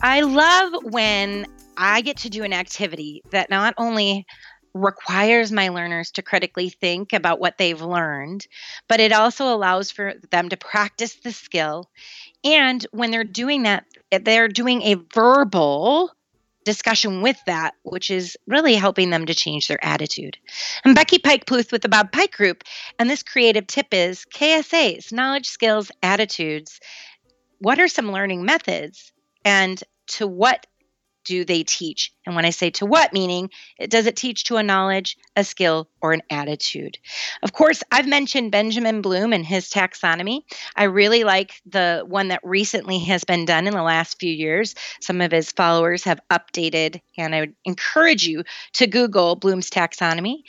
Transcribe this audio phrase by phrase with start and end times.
[0.00, 4.26] I love when I get to do an activity that not only
[4.72, 8.46] requires my learners to critically think about what they've learned,
[8.88, 11.90] but it also allows for them to practice the skill.
[12.44, 13.86] And when they're doing that,
[14.22, 16.12] they're doing a verbal
[16.64, 20.36] discussion with that, which is really helping them to change their attitude.
[20.84, 22.62] I'm Becky Pike Pluth with the Bob Pike Group,
[23.00, 26.78] and this creative tip is KSAs, knowledge, skills, attitudes.
[27.58, 29.12] What are some learning methods,
[29.44, 30.66] and to what
[31.24, 32.12] do they teach?
[32.28, 33.48] And when I say to what, meaning
[33.88, 36.98] does it teach to a knowledge, a skill, or an attitude?
[37.42, 40.42] Of course, I've mentioned Benjamin Bloom and his taxonomy.
[40.76, 44.74] I really like the one that recently has been done in the last few years.
[45.00, 50.42] Some of his followers have updated, and I would encourage you to Google Bloom's taxonomy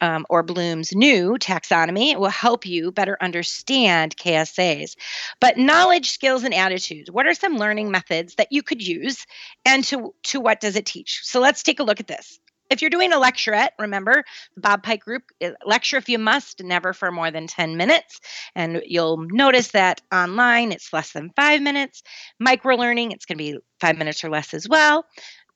[0.00, 2.12] um, or Bloom's new taxonomy.
[2.12, 4.96] It will help you better understand KSAs.
[5.40, 7.10] But knowledge, skills, and attitudes.
[7.10, 9.26] What are some learning methods that you could use,
[9.64, 11.20] and to to what does it teach?
[11.26, 12.38] So let's take a look at this.
[12.70, 14.24] If you're doing a lecturette, remember
[14.54, 18.20] the Bob Pike Group eh, lecture if you must, never for more than 10 minutes.
[18.54, 22.02] And you'll notice that online it's less than five minutes.
[22.38, 25.04] Micro learning, it's going to be five minutes or less as well.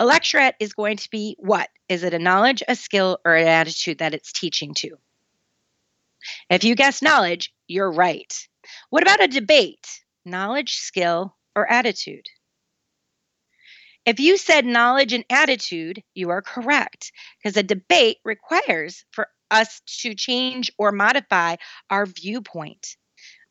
[0.00, 1.68] A lecturette is going to be what?
[1.88, 4.96] Is it a knowledge, a skill, or an attitude that it's teaching to?
[6.48, 8.32] If you guess knowledge, you're right.
[8.90, 10.00] What about a debate?
[10.24, 12.26] Knowledge, skill, or attitude?
[14.06, 19.80] If you said knowledge and attitude, you are correct because a debate requires for us
[20.00, 21.56] to change or modify
[21.90, 22.96] our viewpoint.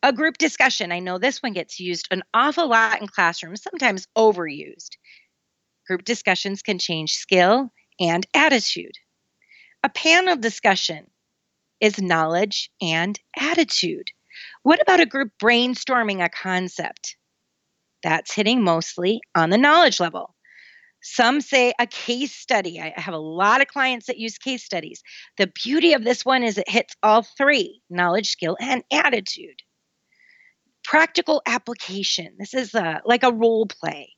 [0.01, 4.07] A group discussion, I know this one gets used an awful lot in classrooms, sometimes
[4.17, 4.91] overused.
[5.87, 8.97] Group discussions can change skill and attitude.
[9.83, 11.07] A panel discussion
[11.79, 14.09] is knowledge and attitude.
[14.63, 17.17] What about a group brainstorming a concept?
[18.03, 20.35] That's hitting mostly on the knowledge level.
[21.01, 22.79] Some say a case study.
[22.79, 25.01] I have a lot of clients that use case studies.
[25.37, 29.61] The beauty of this one is it hits all three knowledge, skill, and attitude.
[30.83, 32.35] Practical application.
[32.37, 34.13] This is a, like a role play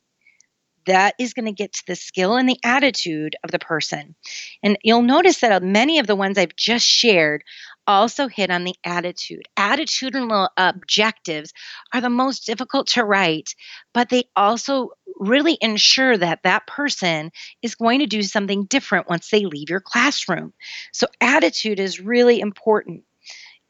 [0.86, 4.16] that is going to get to the skill and the attitude of the person.
[4.64, 7.44] And you'll notice that uh, many of the ones I've just shared
[7.88, 9.48] also hit on the attitude.
[9.58, 11.54] Attitudinal objectives
[11.94, 13.56] are the most difficult to write,
[13.94, 19.30] but they also really ensure that that person is going to do something different once
[19.30, 20.54] they leave your classroom.
[20.92, 23.04] So, attitude is really important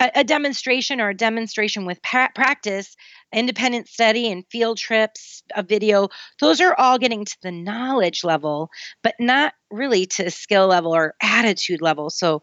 [0.02, 2.96] a, a demonstration or a demonstration with pra- practice,
[3.32, 6.10] independent study and field trips, a video,
[6.40, 8.70] those are all getting to the knowledge level,
[9.04, 12.10] but not really to skill level or attitude level.
[12.10, 12.42] So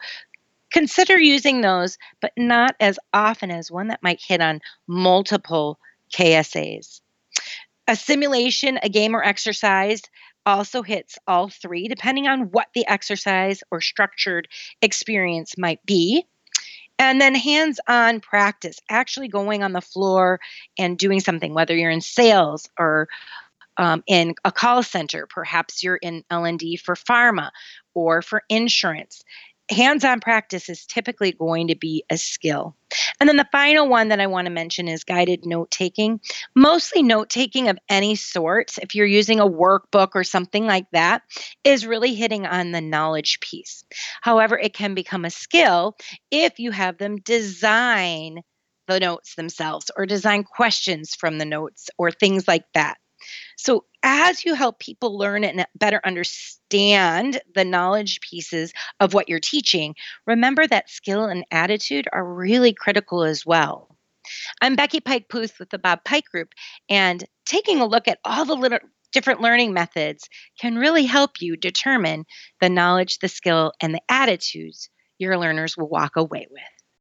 [0.72, 5.78] consider using those, but not as often as one that might hit on multiple
[6.14, 7.00] KSAs.
[7.88, 10.02] A simulation, a game or exercise
[10.44, 14.46] also hits all three, depending on what the exercise or structured
[14.82, 16.24] experience might be.
[16.98, 20.38] And then hands on practice, actually going on the floor
[20.78, 23.08] and doing something, whether you're in sales or
[23.78, 27.50] um, in a call center, perhaps you're in L&D for pharma
[27.94, 29.24] or for insurance
[29.70, 32.76] hands on practice is typically going to be a skill.
[33.20, 36.20] And then the final one that I want to mention is guided note taking.
[36.54, 41.22] Mostly note taking of any sort, if you're using a workbook or something like that,
[41.64, 43.84] is really hitting on the knowledge piece.
[44.22, 45.96] However, it can become a skill
[46.30, 48.40] if you have them design
[48.86, 52.96] the notes themselves or design questions from the notes or things like that.
[53.56, 59.40] So, as you help people learn and better understand the knowledge pieces of what you're
[59.40, 59.94] teaching,
[60.26, 63.96] remember that skill and attitude are really critical as well.
[64.60, 66.50] I'm Becky Pike Pluth with the Bob Pike Group,
[66.88, 68.78] and taking a look at all the little
[69.12, 70.28] different learning methods
[70.60, 72.24] can really help you determine
[72.60, 76.62] the knowledge, the skill, and the attitudes your learners will walk away with.